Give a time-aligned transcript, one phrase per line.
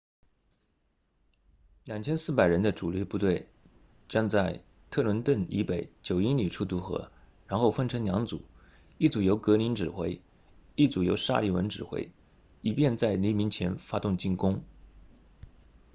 [1.85, 3.47] 2400人的主力部队
[4.09, 7.11] 将在特伦顿 trenton 以北9英里处渡河
[7.47, 8.41] 然后分成两组
[8.97, 10.19] 一组由格林 greene 指挥
[10.75, 12.09] 一组由沙利文 sullivan 指挥
[12.63, 14.63] 以便在黎明前发动进攻